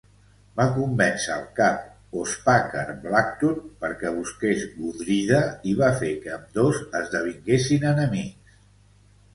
Va 0.59 0.63
convèncer 0.77 1.33
al 1.33 1.43
cap 1.59 2.15
Ospakar 2.21 2.85
Blacktooth 3.03 3.61
perquè 3.85 4.15
busqués 4.17 4.65
Gudrida 4.79 5.43
i 5.73 5.77
va 5.85 5.93
fer 6.01 6.11
que 6.27 6.35
ambdós 6.41 6.83
esdevinguessin 7.03 7.89
enemics. 7.95 8.61